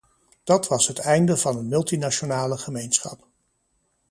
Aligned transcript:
Dat 0.43 0.67
was 0.67 0.87
het 0.87 0.99
einde 0.99 1.37
van 1.37 1.57
een 1.57 1.67
multinationale 1.67 2.57
gemeenschap. 2.57 3.27